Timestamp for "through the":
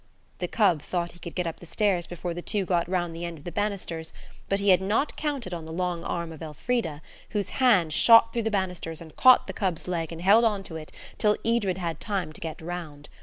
8.33-8.49